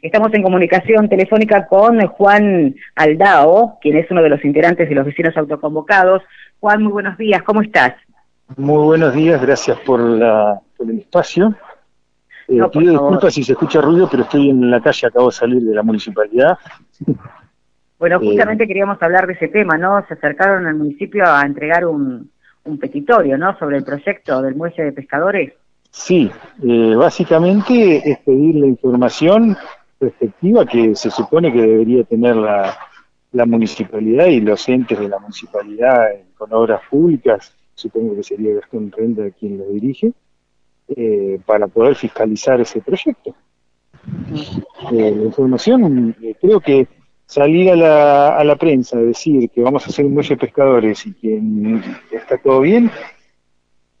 Estamos 0.00 0.32
en 0.32 0.44
comunicación 0.44 1.08
telefónica 1.08 1.66
con 1.66 1.98
Juan 2.06 2.72
Aldao, 2.94 3.78
quien 3.80 3.96
es 3.96 4.08
uno 4.12 4.22
de 4.22 4.28
los 4.28 4.44
integrantes 4.44 4.88
de 4.88 4.94
los 4.94 5.04
vecinos 5.04 5.36
autoconvocados. 5.36 6.22
Juan, 6.60 6.84
muy 6.84 6.92
buenos 6.92 7.18
días, 7.18 7.42
¿cómo 7.42 7.62
estás? 7.62 7.94
Muy 8.56 8.84
buenos 8.84 9.12
días, 9.12 9.42
gracias 9.42 9.76
por, 9.80 9.98
la, 9.98 10.60
por 10.76 10.88
el 10.88 11.00
espacio. 11.00 11.52
Eh, 12.46 12.60
pido 12.72 12.92
disculpas 12.92 13.34
si 13.34 13.42
se 13.42 13.52
escucha 13.52 13.80
ruido, 13.80 14.08
pero 14.08 14.22
estoy 14.22 14.50
en 14.50 14.70
la 14.70 14.80
calle, 14.80 15.08
acabo 15.08 15.26
de 15.26 15.32
salir 15.32 15.62
de 15.62 15.74
la 15.74 15.82
municipalidad. 15.82 16.56
Bueno, 17.98 18.20
eh, 18.22 18.26
justamente 18.26 18.68
queríamos 18.68 19.02
hablar 19.02 19.26
de 19.26 19.32
ese 19.32 19.48
tema, 19.48 19.76
¿no? 19.76 20.06
Se 20.06 20.14
acercaron 20.14 20.64
al 20.68 20.76
municipio 20.76 21.24
a 21.26 21.42
entregar 21.42 21.84
un, 21.84 22.30
un 22.62 22.78
petitorio, 22.78 23.36
¿no? 23.36 23.58
Sobre 23.58 23.78
el 23.78 23.84
proyecto 23.84 24.42
del 24.42 24.54
muelle 24.54 24.84
de 24.84 24.92
pescadores. 24.92 25.54
Sí, 25.90 26.30
eh, 26.62 26.94
básicamente 26.94 28.08
es 28.08 28.18
pedir 28.20 28.54
la 28.54 28.66
información 28.66 29.56
respectiva 30.00 30.66
que 30.66 30.94
se 30.94 31.10
supone 31.10 31.52
que 31.52 31.60
debería 31.60 32.04
tener 32.04 32.36
la, 32.36 32.76
municipalidad 33.46 34.26
y 34.26 34.40
los 34.40 34.68
entes 34.68 34.98
de 34.98 35.08
la 35.08 35.18
municipalidad 35.18 36.08
con 36.36 36.52
obras 36.52 36.80
públicas, 36.88 37.54
supongo 37.74 38.16
que 38.16 38.22
sería 38.22 38.54
Gastón 38.54 38.90
Renda 38.90 39.30
quien 39.30 39.58
lo 39.58 39.66
dirige, 39.66 40.12
eh, 40.88 41.38
para 41.44 41.66
poder 41.68 41.94
fiscalizar 41.94 42.60
ese 42.60 42.80
proyecto. 42.80 43.34
Eh, 44.92 45.14
la 45.14 45.24
información, 45.24 46.16
eh, 46.22 46.34
creo 46.40 46.60
que 46.60 46.86
salir 47.26 47.70
a 47.70 47.76
la, 47.76 48.36
a 48.38 48.44
la 48.44 48.56
prensa 48.56 48.96
a 48.96 49.02
decir 49.02 49.50
que 49.50 49.60
vamos 49.60 49.84
a 49.84 49.90
hacer 49.90 50.06
un 50.06 50.14
muelle 50.14 50.30
de 50.30 50.36
pescadores 50.38 51.06
y 51.06 51.12
que 51.12 51.40
está 52.12 52.38
todo 52.38 52.60
bien, 52.60 52.90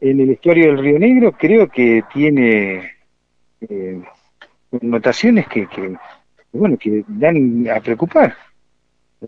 en 0.00 0.20
el 0.20 0.30
estuario 0.30 0.68
del 0.68 0.78
Río 0.78 0.98
Negro 0.98 1.32
creo 1.32 1.68
que 1.68 2.02
tiene 2.12 2.92
notaciones 4.80 5.46
que, 5.48 5.66
que, 5.66 5.96
bueno, 6.52 6.76
que 6.76 7.04
dan 7.08 7.66
a 7.68 7.80
preocupar. 7.80 8.34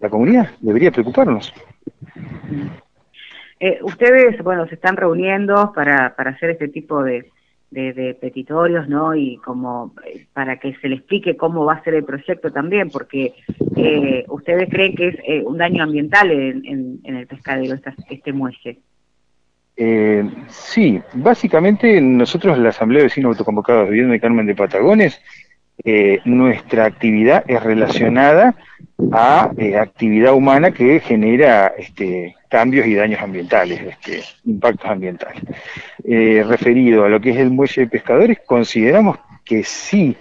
La 0.00 0.08
comunidad 0.08 0.50
debería 0.60 0.92
preocuparnos. 0.92 1.52
Eh, 3.58 3.78
ustedes, 3.82 4.42
bueno, 4.42 4.66
se 4.68 4.76
están 4.76 4.96
reuniendo 4.96 5.72
para, 5.74 6.14
para 6.14 6.30
hacer 6.30 6.50
este 6.50 6.68
tipo 6.68 7.02
de, 7.02 7.30
de, 7.70 8.16
petitorios, 8.20 8.88
¿no? 8.88 9.14
Y 9.14 9.36
como 9.38 9.94
eh, 10.06 10.26
para 10.32 10.58
que 10.58 10.74
se 10.76 10.88
le 10.88 10.96
explique 10.96 11.36
cómo 11.36 11.64
va 11.64 11.74
a 11.74 11.84
ser 11.84 11.94
el 11.94 12.04
proyecto 12.04 12.50
también, 12.50 12.90
porque 12.90 13.34
eh, 13.76 14.24
ustedes 14.28 14.68
creen 14.70 14.94
que 14.94 15.08
es 15.08 15.44
un 15.44 15.58
daño 15.58 15.82
ambiental 15.82 16.30
en, 16.30 17.00
en, 17.04 17.16
el 17.16 17.26
pescadero 17.26 17.76
este 18.08 18.32
muelle. 18.32 18.78
Eh, 19.82 20.28
sí, 20.50 21.00
básicamente 21.14 22.02
nosotros, 22.02 22.58
la 22.58 22.68
Asamblea 22.68 22.98
de 22.98 23.04
Vecinos 23.04 23.30
Autoconvocados 23.30 23.84
de 23.84 23.92
Vivienda 23.92 24.12
de 24.12 24.20
Carmen 24.20 24.44
de 24.44 24.54
Patagones, 24.54 25.18
eh, 25.82 26.20
nuestra 26.26 26.84
actividad 26.84 27.44
es 27.48 27.62
relacionada 27.62 28.54
a 29.10 29.50
eh, 29.56 29.78
actividad 29.78 30.34
humana 30.34 30.70
que 30.72 31.00
genera 31.00 31.68
este, 31.78 32.36
cambios 32.50 32.86
y 32.86 32.94
daños 32.94 33.22
ambientales, 33.22 33.80
este, 33.80 34.22
impactos 34.44 34.90
ambientales. 34.90 35.42
Eh, 36.04 36.44
referido 36.46 37.04
a 37.04 37.08
lo 37.08 37.18
que 37.18 37.30
es 37.30 37.38
el 37.38 37.48
muelle 37.48 37.80
de 37.80 37.88
pescadores, 37.88 38.38
consideramos 38.44 39.18
que 39.46 39.64
sí, 39.64 40.14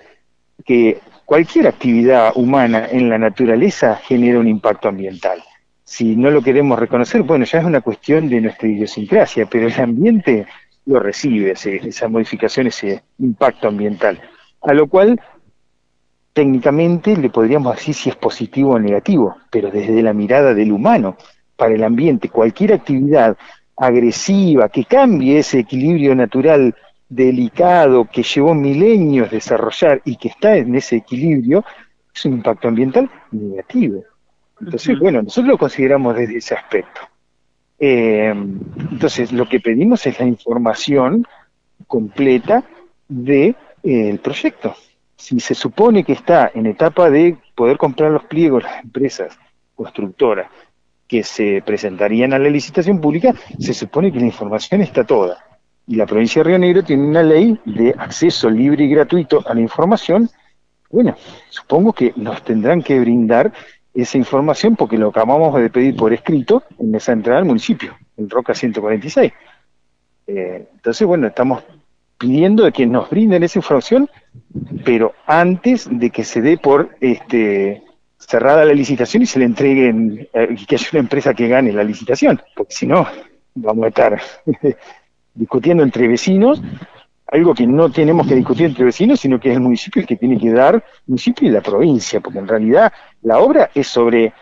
que 0.63 0.99
cualquier 1.25 1.67
actividad 1.67 2.31
humana 2.35 2.87
en 2.89 3.09
la 3.09 3.17
naturaleza 3.17 3.97
genera 3.97 4.39
un 4.39 4.47
impacto 4.47 4.87
ambiental 4.87 5.43
si 5.89 6.15
no 6.15 6.29
lo 6.29 6.43
queremos 6.43 6.77
reconocer, 6.77 7.23
bueno, 7.23 7.45
ya 7.45 7.57
es 7.57 7.65
una 7.65 7.81
cuestión 7.81 8.29
de 8.29 8.39
nuestra 8.39 8.67
idiosincrasia, 8.67 9.47
pero 9.47 9.65
el 9.65 9.73
ambiente 9.81 10.45
lo 10.85 10.99
recibe, 10.99 11.53
esa 11.53 12.07
modificación, 12.07 12.67
ese 12.67 13.01
impacto 13.17 13.67
ambiental. 13.67 14.21
A 14.61 14.75
lo 14.75 14.85
cual 14.85 15.19
técnicamente 16.31 17.17
le 17.17 17.31
podríamos 17.31 17.75
decir 17.75 17.95
si 17.95 18.09
es 18.11 18.15
positivo 18.15 18.73
o 18.73 18.79
negativo, 18.79 19.35
pero 19.49 19.71
desde 19.71 20.03
la 20.03 20.13
mirada 20.13 20.53
del 20.53 20.71
humano, 20.71 21.17
para 21.55 21.73
el 21.73 21.83
ambiente, 21.83 22.29
cualquier 22.29 22.73
actividad 22.73 23.35
agresiva 23.75 24.69
que 24.69 24.85
cambie 24.85 25.39
ese 25.39 25.57
equilibrio 25.57 26.13
natural 26.13 26.75
delicado 27.09 28.05
que 28.05 28.21
llevó 28.21 28.53
milenios 28.53 29.31
desarrollar 29.31 30.03
y 30.05 30.17
que 30.17 30.27
está 30.27 30.55
en 30.55 30.75
ese 30.75 30.97
equilibrio, 30.97 31.65
es 32.13 32.25
un 32.25 32.33
impacto 32.33 32.67
ambiental 32.67 33.09
negativo. 33.31 34.03
Entonces, 34.61 34.99
bueno, 34.99 35.21
nosotros 35.21 35.47
lo 35.47 35.57
consideramos 35.57 36.15
desde 36.15 36.37
ese 36.37 36.53
aspecto. 36.53 37.01
Eh, 37.79 38.33
entonces, 38.91 39.31
lo 39.31 39.47
que 39.47 39.59
pedimos 39.59 40.05
es 40.05 40.19
la 40.19 40.25
información 40.25 41.25
completa 41.87 42.63
del 43.07 43.55
de, 43.83 44.11
eh, 44.11 44.19
proyecto. 44.21 44.75
Si 45.15 45.39
se 45.39 45.55
supone 45.55 46.03
que 46.03 46.13
está 46.13 46.51
en 46.53 46.65
etapa 46.65 47.09
de 47.09 47.37
poder 47.55 47.77
comprar 47.77 48.11
los 48.11 48.23
pliegos 48.25 48.63
las 48.63 48.83
empresas 48.83 49.37
constructoras 49.75 50.49
que 51.07 51.23
se 51.23 51.63
presentarían 51.65 52.33
a 52.33 52.39
la 52.39 52.49
licitación 52.49 53.01
pública, 53.01 53.33
se 53.59 53.73
supone 53.73 54.11
que 54.11 54.19
la 54.19 54.27
información 54.27 54.81
está 54.81 55.03
toda. 55.03 55.43
Y 55.87 55.95
la 55.95 56.05
provincia 56.05 56.43
de 56.43 56.49
Río 56.49 56.59
Negro 56.59 56.83
tiene 56.83 57.07
una 57.07 57.23
ley 57.23 57.59
de 57.65 57.95
acceso 57.97 58.49
libre 58.49 58.83
y 58.83 58.89
gratuito 58.89 59.43
a 59.47 59.55
la 59.55 59.61
información. 59.61 60.29
Bueno, 60.91 61.15
supongo 61.49 61.93
que 61.93 62.13
nos 62.15 62.43
tendrán 62.43 62.83
que 62.83 62.99
brindar 62.99 63.51
esa 64.01 64.17
información 64.17 64.75
porque 64.75 64.97
lo 64.97 65.09
acabamos 65.09 65.55
de 65.59 65.69
pedir 65.69 65.95
por 65.95 66.13
escrito 66.13 66.63
en 66.79 66.93
esa 66.95 67.11
entrada 67.11 67.39
al 67.39 67.45
municipio, 67.45 67.95
en 68.17 68.29
Roca 68.29 68.53
146. 68.53 69.31
Eh, 70.27 70.67
entonces, 70.75 71.07
bueno, 71.07 71.27
estamos 71.27 71.63
pidiendo 72.17 72.65
de 72.65 72.71
que 72.71 72.85
nos 72.85 73.09
brinden 73.09 73.43
esa 73.43 73.59
información, 73.59 74.09
pero 74.83 75.13
antes 75.25 75.87
de 75.89 76.09
que 76.09 76.23
se 76.23 76.41
dé 76.41 76.57
por 76.57 76.95
este 76.99 77.81
cerrada 78.17 78.65
la 78.65 78.73
licitación 78.73 79.23
y 79.23 79.25
se 79.25 79.39
le 79.39 79.45
entreguen, 79.45 80.27
eh, 80.33 80.55
que 80.67 80.75
haya 80.75 80.89
una 80.91 80.99
empresa 80.99 81.33
que 81.33 81.47
gane 81.47 81.71
la 81.71 81.83
licitación, 81.83 82.41
porque 82.55 82.75
si 82.75 82.85
no, 82.85 83.07
vamos 83.55 83.85
a 83.85 83.87
estar 83.87 84.21
discutiendo 85.33 85.83
entre 85.83 86.07
vecinos 86.07 86.61
algo 87.31 87.53
que 87.53 87.67
no 87.67 87.91
tenemos 87.91 88.27
que 88.27 88.35
discutir 88.35 88.67
entre 88.67 88.85
vecinos, 88.85 89.19
sino 89.19 89.39
que 89.39 89.49
es 89.49 89.55
el 89.55 89.61
municipio 89.61 90.01
el 90.01 90.07
que 90.07 90.15
tiene 90.15 90.37
que 90.37 90.51
dar, 90.51 90.75
el 90.75 90.83
municipio 91.07 91.47
y 91.47 91.51
la 91.51 91.61
provincia, 91.61 92.19
porque 92.19 92.39
en 92.39 92.47
realidad 92.47 92.91
la 93.21 93.39
obra 93.39 93.69
es 93.73 93.87
sobre 93.87 94.33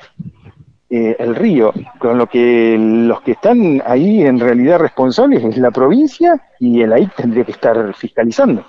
eh, 0.89 1.15
el 1.19 1.35
río, 1.35 1.73
con 1.99 2.17
lo 2.17 2.27
que 2.27 2.77
los 2.79 3.21
que 3.21 3.31
están 3.31 3.81
ahí 3.85 4.21
en 4.21 4.39
realidad 4.39 4.79
responsables 4.79 5.43
es 5.43 5.57
la 5.57 5.71
provincia 5.71 6.41
y 6.59 6.81
el 6.81 6.93
AIC 6.93 7.15
tendría 7.15 7.43
que 7.43 7.51
estar 7.51 7.93
fiscalizando. 7.93 8.65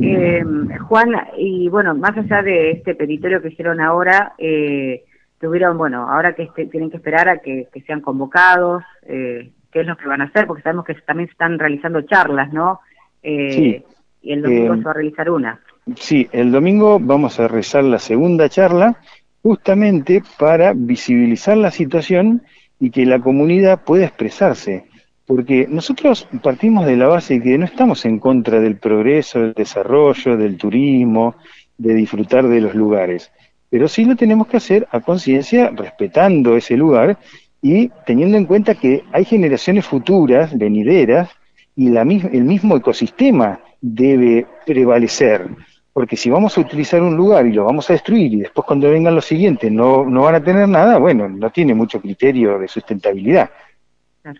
Eh, 0.00 0.42
Juan, 0.88 1.10
y 1.36 1.68
bueno, 1.68 1.94
más 1.94 2.16
allá 2.16 2.42
de 2.42 2.70
este 2.70 2.94
peritorio 2.94 3.42
que 3.42 3.48
hicieron 3.48 3.80
ahora, 3.80 4.32
eh, 4.38 5.04
tuvieron, 5.38 5.76
bueno, 5.76 6.08
ahora 6.08 6.34
que 6.34 6.44
este, 6.44 6.66
tienen 6.66 6.90
que 6.90 6.96
esperar 6.96 7.28
a 7.28 7.38
que, 7.38 7.68
que 7.70 7.82
sean 7.82 8.00
convocados, 8.00 8.82
eh, 9.02 9.52
qué 9.72 9.80
es 9.80 9.86
lo 9.86 9.96
que 9.96 10.06
van 10.06 10.20
a 10.20 10.24
hacer, 10.24 10.46
porque 10.46 10.62
sabemos 10.62 10.84
que 10.84 10.94
también 10.94 11.28
están 11.30 11.58
realizando 11.58 12.02
charlas, 12.02 12.52
¿no? 12.52 12.80
Eh, 13.22 13.52
sí. 13.52 13.84
Y 14.22 14.32
el 14.32 14.42
domingo 14.42 14.74
eh, 14.74 14.78
se 14.78 14.84
va 14.84 14.90
a 14.90 14.94
realizar 14.94 15.30
una. 15.30 15.60
Sí, 15.96 16.28
el 16.30 16.52
domingo 16.52 17.00
vamos 17.00 17.40
a 17.40 17.48
realizar 17.48 17.82
la 17.82 17.98
segunda 17.98 18.48
charla, 18.48 18.96
justamente 19.42 20.22
para 20.38 20.72
visibilizar 20.74 21.56
la 21.56 21.70
situación 21.72 22.42
y 22.78 22.90
que 22.90 23.04
la 23.06 23.18
comunidad 23.18 23.82
pueda 23.82 24.04
expresarse. 24.04 24.86
Porque 25.26 25.66
nosotros 25.68 26.28
partimos 26.42 26.84
de 26.86 26.96
la 26.96 27.08
base 27.08 27.34
de 27.34 27.42
que 27.42 27.58
no 27.58 27.64
estamos 27.64 28.04
en 28.04 28.18
contra 28.18 28.60
del 28.60 28.76
progreso, 28.76 29.40
del 29.40 29.54
desarrollo, 29.54 30.36
del 30.36 30.56
turismo, 30.56 31.36
de 31.78 31.94
disfrutar 31.94 32.46
de 32.46 32.60
los 32.60 32.74
lugares. 32.74 33.32
Pero 33.70 33.88
sí 33.88 34.04
lo 34.04 34.16
tenemos 34.16 34.46
que 34.48 34.58
hacer 34.58 34.86
a 34.90 35.00
conciencia, 35.00 35.70
respetando 35.74 36.56
ese 36.56 36.76
lugar 36.76 37.18
y 37.62 37.88
teniendo 38.04 38.36
en 38.36 38.44
cuenta 38.44 38.74
que 38.74 39.04
hay 39.12 39.24
generaciones 39.24 39.86
futuras, 39.86 40.56
venideras, 40.58 41.30
y 41.76 41.88
la, 41.88 42.02
el 42.02 42.44
mismo 42.44 42.76
ecosistema 42.76 43.60
debe 43.80 44.46
prevalecer. 44.66 45.48
Porque 45.92 46.16
si 46.16 46.28
vamos 46.28 46.56
a 46.56 46.60
utilizar 46.60 47.00
un 47.02 47.16
lugar 47.16 47.46
y 47.46 47.52
lo 47.52 47.64
vamos 47.64 47.88
a 47.88 47.92
destruir 47.92 48.32
y 48.34 48.40
después 48.40 48.66
cuando 48.66 48.90
vengan 48.90 49.14
los 49.14 49.26
siguientes 49.26 49.70
no, 49.70 50.04
no 50.04 50.22
van 50.22 50.34
a 50.34 50.44
tener 50.44 50.68
nada, 50.68 50.98
bueno, 50.98 51.28
no 51.28 51.50
tiene 51.50 51.74
mucho 51.74 52.00
criterio 52.00 52.58
de 52.58 52.66
sustentabilidad. 52.66 53.50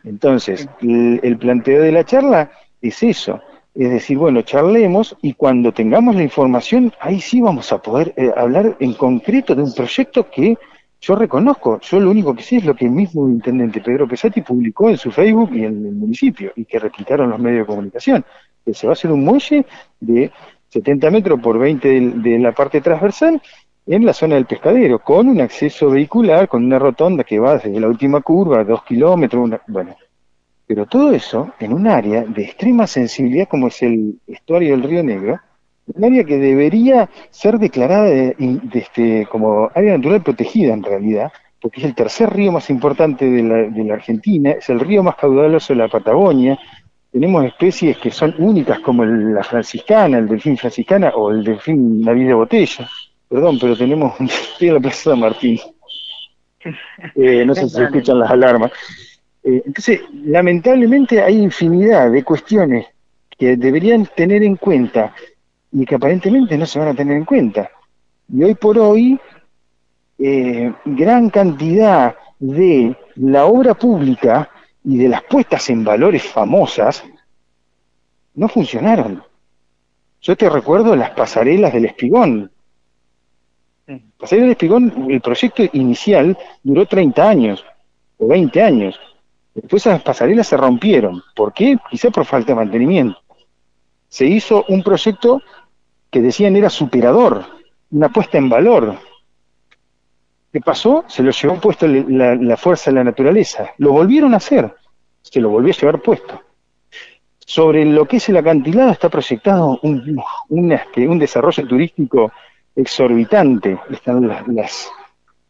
Entonces, 0.05 0.69
el, 0.81 1.37
planteo 1.39 1.83
de 1.83 1.93
la 1.93 2.05
charla 2.05 2.51
es 2.81 3.03
eso. 3.03 3.41
Es 3.75 3.91
decir, 3.91 4.19
bueno, 4.19 4.43
charlemos 4.43 5.17
y 5.23 5.33
cuando 5.35 5.73
tengamos 5.73 6.15
la 6.15 6.23
información, 6.23 6.93
ahí 7.01 7.21
sí 7.21 7.41
vamos 7.41 7.73
a 7.73 7.79
poder 7.79 8.13
eh, 8.17 8.31
hablar 8.37 8.77
en 8.81 8.95
concreto 8.95 9.55
de 9.55 9.63
un 9.63 9.75
proyecto 9.75 10.31
que 10.31 10.57
yo 11.03 11.17
reconozco, 11.17 11.81
yo 11.81 11.99
lo 11.99 12.13
único 12.13 12.33
que 12.33 12.45
sé 12.45 12.59
es 12.59 12.65
lo 12.65 12.77
que 12.77 12.85
el 12.85 12.93
mismo 12.93 13.29
intendente 13.29 13.81
Pedro 13.81 14.07
Pesati 14.07 14.41
publicó 14.41 14.89
en 14.89 14.97
su 14.97 15.11
Facebook 15.11 15.51
y 15.53 15.65
en 15.65 15.85
el 15.85 15.93
municipio, 15.93 16.53
y 16.55 16.65
que 16.65 16.79
replicaron 16.79 17.29
los 17.29 17.41
medios 17.41 17.67
de 17.67 17.67
comunicación, 17.67 18.25
que 18.65 18.73
se 18.73 18.87
va 18.87 18.93
a 18.93 18.95
hacer 18.95 19.11
un 19.11 19.25
muelle 19.25 19.67
de 19.99 20.31
70 20.69 21.11
metros 21.11 21.41
por 21.41 21.59
20 21.59 21.89
de, 21.89 22.39
la 22.39 22.53
parte 22.53 22.81
transversal 22.81 23.43
en 23.85 24.07
la 24.07 24.13
zona 24.13 24.37
del 24.37 24.47
pescadero, 24.47 25.01
con 25.01 25.29
un 25.29 25.41
acceso 25.41 25.91
vehicular, 25.91 26.47
con 26.47 26.65
una 26.65 26.79
rotonda 26.79 27.25
que 27.25 27.41
va 27.41 27.55
desde 27.59 27.81
la 27.81 27.89
última 27.89 28.21
curva, 28.21 28.63
dos 28.63 28.85
kilómetros, 28.85 29.59
bueno. 29.67 29.97
Pero 30.69 30.87
todo 30.87 31.13
eso 31.13 31.51
en 31.59 31.73
un 31.73 31.89
área 31.89 32.23
de 32.23 32.45
extrema 32.45 32.87
sensibilidad 32.87 33.49
como 33.49 33.67
es 33.67 33.83
el 33.83 34.21
estuario 34.29 34.71
del 34.71 34.85
Río 34.85 35.03
Negro, 35.03 35.41
un 35.87 36.05
área 36.05 36.25
que 36.25 36.39
debería 36.39 37.09
ser 37.31 37.59
declarada 37.59 38.05
de, 38.05 38.37
este, 38.73 39.27
como 39.31 39.71
área 39.75 39.97
natural 39.97 40.23
protegida 40.23 40.73
en 40.73 40.83
realidad, 40.83 41.33
porque 41.61 41.81
es 41.81 41.87
el 41.87 41.95
tercer 41.95 42.33
río 42.33 42.53
más 42.53 42.71
importante 42.71 43.29
de 43.29 43.43
la, 43.43 43.95
Argentina, 43.95 44.53
es 44.53 44.69
el 44.69 44.81
río 44.81 45.03
más 45.03 45.17
caudaloso 45.17 45.73
de 45.73 45.79
la 45.79 45.89
Patagonia, 45.89 46.59
tenemos 47.11 47.45
especies 47.45 47.99
que 47.99 48.11
son 48.11 48.35
únicas 48.39 48.81
como 48.81 49.05
la 49.05 49.43
franciscana, 49.45 50.19
el 50.19 50.29
delfín 50.29 50.57
franciscana 50.57 51.11
o 51.11 51.31
el 51.31 51.45
delfín 51.45 52.01
nariz 52.01 52.27
de 52.27 52.35
botella. 52.35 52.89
Perdón, 53.29 53.59
pero 53.61 53.77
tenemos 53.77 54.19
delfín 54.19 54.69
en 54.69 54.75
la 54.75 54.81
Plaza 54.81 55.11
San 55.11 55.21
Martín. 55.21 55.59
Eh, 57.17 57.45
no 57.45 57.55
sé 57.55 57.69
si 57.69 57.77
se 57.77 57.85
escuchan 57.85 58.19
las 58.19 58.31
alarmas. 58.31 58.71
Eh, 59.43 59.63
entonces, 59.67 60.01
lamentablemente 60.25 61.21
hay 61.21 61.37
infinidad 61.37 62.11
de 62.11 62.23
cuestiones 62.23 62.87
que 63.37 63.57
deberían 63.57 64.07
tener 64.15 64.43
en 64.43 64.57
cuenta 64.57 65.13
y 65.73 65.85
que 65.87 65.95
aparentemente 65.95 66.57
no 66.59 66.67
se 66.67 66.79
van 66.79 66.89
a 66.89 66.95
tener 66.95 67.17
en 67.17 67.25
cuenta. 67.25 67.71
Y 68.33 68.45
hoy 68.45 68.55
por 68.55 68.79
hoy, 68.79 69.19
eh, 70.19 70.73
gran 70.85 71.31
cantidad 71.31 72.15
de 72.39 72.97
la 73.17 73.47
obra 73.47 73.75
pública 73.75 74.51
y 74.85 74.99
de 74.99 75.09
las 75.09 75.23
puestas 75.23 75.71
en 75.71 75.85
valores 75.85 76.25
famosas 76.25 77.05
no 78.35 78.49
funcionaron. 78.49 79.23
Yo 80.21 80.37
te 80.37 80.49
recuerdo 80.49 80.95
las 80.97 81.11
pasarelas 81.11 81.73
del 81.73 81.87
Espigón. 81.87 82.51
Pasarela 84.19 84.45
del 84.45 84.53
Espigón, 84.53 85.07
el 85.11 85.21
proyecto 85.21 85.65
inicial 85.73 86.39
duró 86.63 86.87
30 86.87 87.29
años 87.29 87.65
o 88.19 88.29
20 88.29 88.63
años. 88.63 89.01
Después 89.55 89.87
esas 89.87 90.03
pasarelas 90.03 90.47
se 90.47 90.57
rompieron. 90.57 91.23
¿Por 91.35 91.53
qué? 91.53 91.77
Quizá 91.91 92.11
por 92.11 92.25
falta 92.25 92.53
de 92.53 92.57
mantenimiento. 92.57 93.19
Se 94.09 94.27
hizo 94.27 94.65
un 94.69 94.83
proyecto 94.83 95.43
que 96.13 96.21
decían 96.21 96.55
era 96.55 96.69
superador, 96.69 97.45
una 97.91 98.11
puesta 98.11 98.37
en 98.37 98.51
valor. 98.51 98.97
¿Qué 100.53 100.61
pasó? 100.61 101.05
Se 101.09 101.23
lo 101.23 101.31
llevó 101.31 101.59
puesto 101.59 101.87
la, 101.89 102.57
fuerza 102.59 102.91
de 102.91 102.97
la 102.97 103.05
naturaleza. 103.05 103.71
Lo 103.79 103.93
volvieron 103.93 104.35
a 104.35 104.37
hacer. 104.37 104.75
Se 105.23 105.41
lo 105.41 105.49
volvió 105.49 105.73
a 105.73 105.77
llevar 105.77 106.03
puesto. 106.03 106.43
Sobre 107.39 107.87
lo 107.87 108.07
que 108.07 108.19
es 108.19 108.29
el 108.29 108.37
acantilado 108.37 108.91
está 108.91 109.09
proyectado 109.09 109.81
un, 109.83 110.73
este, 110.73 111.09
un 111.09 111.19
desarrollo 111.19 111.67
turístico 111.67 112.31
exorbitante. 112.77 113.79
Están 113.91 114.29
las, 114.55 114.91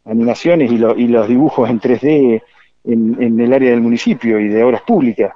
animaciones 0.04 0.70
y, 0.70 0.76
y, 0.76 1.08
los 1.08 1.28
dibujos 1.28 1.68
en 1.68 1.80
3D 1.80 2.42
en, 2.84 3.40
el 3.40 3.52
área 3.52 3.70
del 3.70 3.80
municipio 3.80 4.38
y 4.38 4.46
de 4.46 4.62
obras 4.62 4.82
públicas. 4.82 5.34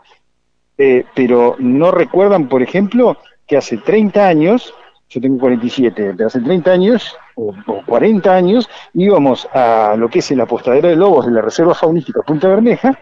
Eh, 0.78 1.04
pero 1.14 1.56
no 1.58 1.90
recuerdan, 1.90 2.48
por 2.48 2.62
ejemplo, 2.62 3.16
que 3.46 3.56
hace 3.56 3.78
30 3.78 4.26
años 4.26 4.72
yo 5.08 5.20
tengo 5.20 5.38
47, 5.38 6.14
pero 6.16 6.26
hace 6.26 6.40
30 6.40 6.70
años 6.70 7.16
o, 7.36 7.54
40 7.86 8.34
años 8.34 8.68
íbamos 8.94 9.46
a 9.52 9.94
lo 9.96 10.08
que 10.08 10.18
es 10.18 10.30
el 10.30 10.40
apostadero 10.40 10.88
de 10.88 10.96
lobos 10.96 11.26
de 11.26 11.32
la 11.32 11.42
Reserva 11.42 11.74
Faunística 11.74 12.22
Punta 12.22 12.48
Bermeja, 12.48 12.98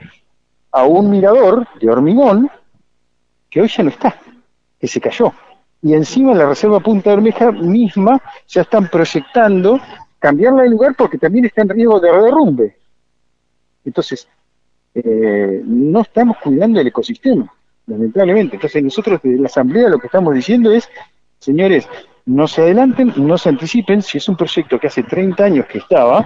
a 0.70 0.84
un 0.84 1.08
mirador 1.08 1.66
de 1.80 1.88
hormigón 1.88 2.50
que 3.48 3.62
hoy 3.62 3.68
ya 3.68 3.84
no 3.84 3.90
está, 3.90 4.16
que 4.78 4.88
se 4.88 5.00
cayó. 5.00 5.32
Y 5.80 5.94
encima 5.94 6.32
en 6.32 6.38
la 6.38 6.46
Reserva 6.46 6.80
Punta 6.80 7.10
Bermeja 7.10 7.52
misma 7.52 8.20
ya 8.48 8.62
están 8.62 8.88
proyectando 8.88 9.80
cambiarla 10.18 10.62
de 10.62 10.70
lugar 10.70 10.94
porque 10.96 11.18
también 11.18 11.44
está 11.44 11.62
en 11.62 11.68
riesgo 11.68 12.00
de 12.00 12.10
derrumbe. 12.10 12.76
Entonces, 13.84 14.26
eh, 14.94 15.60
no 15.64 16.00
estamos 16.00 16.38
cuidando 16.38 16.80
el 16.80 16.86
ecosistema, 16.86 17.52
lamentablemente. 17.86 18.56
Entonces 18.56 18.82
nosotros 18.82 19.20
desde 19.22 19.38
la 19.38 19.46
Asamblea 19.46 19.88
lo 19.88 19.98
que 19.98 20.06
estamos 20.06 20.34
diciendo 20.34 20.72
es 20.72 20.88
Señores, 21.44 21.86
no 22.24 22.48
se 22.48 22.62
adelanten, 22.62 23.12
no 23.16 23.36
se 23.36 23.50
anticipen, 23.50 24.00
si 24.00 24.16
es 24.16 24.26
un 24.30 24.36
proyecto 24.36 24.78
que 24.80 24.86
hace 24.86 25.02
30 25.02 25.44
años 25.44 25.66
que 25.66 25.76
estaba, 25.76 26.24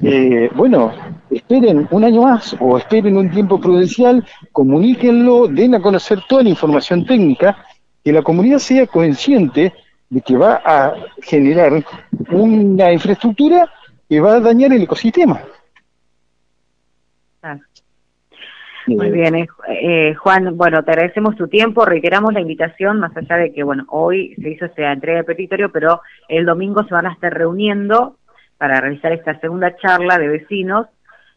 eh, 0.00 0.48
bueno, 0.54 0.92
esperen 1.28 1.88
un 1.90 2.04
año 2.04 2.22
más 2.22 2.54
o 2.60 2.78
esperen 2.78 3.16
un 3.16 3.28
tiempo 3.32 3.60
prudencial, 3.60 4.24
comuníquenlo, 4.52 5.48
den 5.48 5.74
a 5.74 5.82
conocer 5.82 6.20
toda 6.28 6.44
la 6.44 6.50
información 6.50 7.04
técnica, 7.04 7.66
que 8.04 8.12
la 8.12 8.22
comunidad 8.22 8.58
sea 8.58 8.86
consciente 8.86 9.72
de 10.08 10.20
que 10.20 10.36
va 10.36 10.62
a 10.64 10.94
generar 11.20 11.84
una 12.30 12.92
infraestructura 12.92 13.68
que 14.08 14.20
va 14.20 14.34
a 14.34 14.40
dañar 14.40 14.72
el 14.72 14.82
ecosistema. 14.82 15.42
Muy 18.86 19.10
bien, 19.10 19.34
eh, 19.34 19.48
eh, 19.68 20.14
Juan, 20.14 20.56
bueno, 20.56 20.82
te 20.82 20.90
agradecemos 20.90 21.36
tu 21.36 21.48
tiempo, 21.48 21.84
reiteramos 21.84 22.32
la 22.32 22.40
invitación, 22.40 22.98
más 22.98 23.16
allá 23.16 23.36
de 23.36 23.52
que, 23.52 23.62
bueno, 23.62 23.84
hoy 23.88 24.34
se 24.36 24.50
hizo 24.50 24.66
esta 24.66 24.92
entrega 24.92 25.18
de 25.18 25.24
petitorio, 25.24 25.70
pero 25.70 26.00
el 26.28 26.44
domingo 26.44 26.82
se 26.84 26.94
van 26.94 27.06
a 27.06 27.12
estar 27.12 27.32
reuniendo 27.32 28.16
para 28.58 28.80
realizar 28.80 29.12
esta 29.12 29.38
segunda 29.40 29.76
charla 29.76 30.18
de 30.18 30.28
vecinos. 30.28 30.86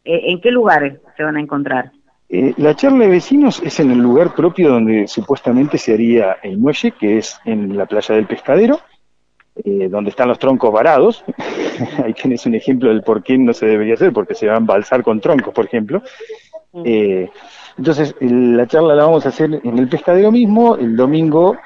Eh, 0.03 0.31
¿En 0.31 0.41
qué 0.41 0.51
lugares 0.51 0.99
se 1.17 1.23
van 1.23 1.37
a 1.37 1.41
encontrar? 1.41 1.91
la 2.27 2.75
charla 2.75 3.05
de 3.05 3.11
vecinos 3.11 3.61
es 3.63 3.79
en 3.79 3.91
el 3.91 3.99
lugar 3.99 4.33
propio 4.33 4.69
donde 4.69 5.07
supuestamente 5.07 5.77
se 5.77 5.93
haría 5.93 6.37
el 6.41 6.57
muelle, 6.57 6.91
que 6.91 7.19
es 7.19 7.39
en 7.45 7.77
la 7.77 7.85
playa 7.85 8.15
del 8.15 8.25
Pescadero, 8.25 8.79
donde 9.63 10.09
están 10.09 10.27
los 10.27 10.39
troncos 10.39 10.73
varados. 10.73 11.23
Ahí 12.03 12.13
tienes 12.13 12.45
un 12.47 12.55
ejemplo 12.55 12.89
del 12.89 13.03
por 13.03 13.21
qué 13.21 13.37
no 13.37 13.53
se 13.53 13.67
debería 13.67 13.93
hacer, 13.93 14.11
porque 14.11 14.33
se 14.33 14.47
van 14.47 14.55
a 14.55 14.59
embalsar 14.59 15.03
con 15.03 15.21
troncos, 15.21 15.53
por 15.53 15.65
ejemplo. 15.65 16.01
Eh, 16.83 17.29
entonces, 17.77 18.15
la 18.19 18.67
charla 18.67 18.95
la 18.95 19.05
vamos 19.05 19.25
a 19.25 19.29
hacer 19.29 19.61
en 19.63 19.77
el 19.77 19.87
pescadero 19.87 20.31
mismo 20.31 20.75
el 20.75 20.95
domingo 20.95 21.57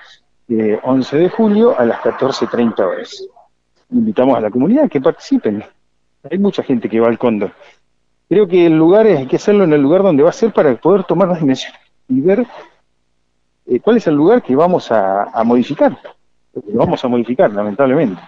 11 0.48 1.18
eh, 1.18 1.20
de 1.20 1.30
julio 1.30 1.78
a 1.78 1.86
las 1.86 2.00
14.30 2.00 2.80
horas. 2.80 3.28
Invitamos 3.92 4.38
a 4.38 4.42
la 4.42 4.52
comunidad 4.52 4.90
que 4.90 5.02
participen. 5.02 5.64
Hay 6.30 6.38
mucha 6.38 6.64
gente 6.64 6.90
que 6.90 7.00
va 7.00 7.08
al 7.08 7.18
cóndor. 7.18 7.52
Creo 8.28 8.48
que 8.48 8.66
el 8.66 8.78
lugar 8.78 9.08
es, 9.08 9.20
hay 9.20 9.28
que 9.28 9.38
hacerlo 9.38 9.64
en 9.64 9.74
el 9.74 9.82
lugar 9.82 10.04
donde 10.04 10.22
va 10.22 10.30
a 10.30 10.34
ser 10.34 10.54
para 10.54 10.76
poder 10.76 11.04
tomar 11.04 11.28
las 11.28 11.40
dimensiones 11.40 11.80
y 12.08 12.22
ver 12.22 12.46
eh, 13.66 13.80
cuál 13.80 13.98
es 13.98 14.08
el 14.08 14.16
lugar 14.16 14.44
que 14.44 14.56
vamos 14.56 14.92
a, 14.92 15.24
a 15.24 15.44
modificar. 15.44 15.98
Lo 16.54 16.80
vamos 16.80 17.04
a 17.04 17.08
modificar, 17.08 17.52
lamentablemente. 17.52 18.22